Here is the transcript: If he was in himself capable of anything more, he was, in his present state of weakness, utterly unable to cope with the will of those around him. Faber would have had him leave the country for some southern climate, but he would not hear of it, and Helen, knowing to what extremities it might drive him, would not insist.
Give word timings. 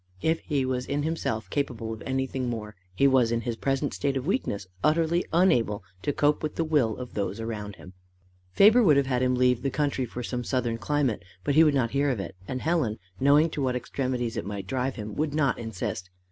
If 0.23 0.39
he 0.39 0.65
was 0.65 0.87
in 0.87 1.03
himself 1.03 1.47
capable 1.51 1.93
of 1.93 2.01
anything 2.07 2.49
more, 2.49 2.75
he 2.95 3.05
was, 3.07 3.31
in 3.31 3.41
his 3.41 3.55
present 3.55 3.93
state 3.93 4.17
of 4.17 4.25
weakness, 4.25 4.65
utterly 4.83 5.23
unable 5.31 5.83
to 6.01 6.11
cope 6.11 6.41
with 6.41 6.55
the 6.55 6.63
will 6.63 6.97
of 6.97 7.13
those 7.13 7.39
around 7.39 7.75
him. 7.75 7.93
Faber 8.51 8.81
would 8.81 8.97
have 8.97 9.05
had 9.05 9.21
him 9.21 9.35
leave 9.35 9.61
the 9.61 9.69
country 9.69 10.05
for 10.07 10.23
some 10.23 10.43
southern 10.43 10.79
climate, 10.79 11.21
but 11.43 11.53
he 11.53 11.63
would 11.63 11.75
not 11.75 11.91
hear 11.91 12.09
of 12.09 12.19
it, 12.19 12.35
and 12.47 12.63
Helen, 12.63 12.97
knowing 13.19 13.51
to 13.51 13.61
what 13.61 13.75
extremities 13.75 14.35
it 14.37 14.43
might 14.43 14.65
drive 14.65 14.95
him, 14.95 15.13
would 15.13 15.35
not 15.35 15.59
insist. 15.59 16.09